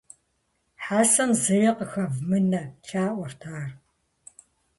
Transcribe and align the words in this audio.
-Хьэсэм 0.83 1.29
зыри 1.41 1.69
къыхэвмынэ!- 1.77 2.61
лъаӀуэрт 2.85 3.41
ар. 3.57 3.69